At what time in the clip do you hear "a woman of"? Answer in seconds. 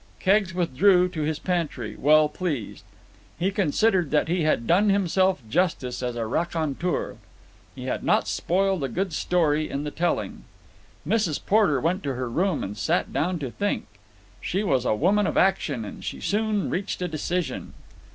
14.85-15.37